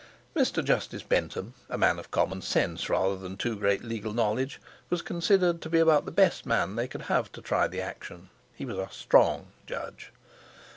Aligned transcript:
Mr. 0.35 0.65
Justice 0.65 1.03
Bentham, 1.03 1.53
a 1.69 1.77
man 1.77 1.99
of 1.99 2.09
common 2.09 2.41
sense 2.41 2.89
rather 2.89 3.15
than 3.15 3.37
too 3.37 3.55
great 3.55 3.83
legal 3.83 4.13
knowledge, 4.15 4.59
was 4.89 5.03
considered 5.03 5.61
to 5.61 5.69
be 5.69 5.77
about 5.77 6.05
the 6.05 6.11
best 6.11 6.43
man 6.43 6.75
they 6.75 6.87
could 6.87 7.03
have 7.03 7.31
to 7.33 7.39
try 7.39 7.67
the 7.67 7.81
action. 7.81 8.31
He 8.55 8.65
was 8.65 8.79
a 8.79 8.89
"strong" 8.91 9.49
Judge. 9.67 10.11